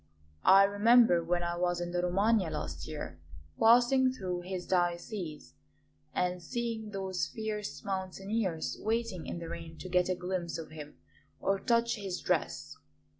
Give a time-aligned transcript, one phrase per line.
[0.43, 3.19] I remember, when I was in the Romagna last year,
[3.59, 5.53] passing through his diocese
[6.11, 10.95] and seeing those fierce mountaineers waiting in the rain to get a glimpse of him
[11.39, 12.77] or touch his dress.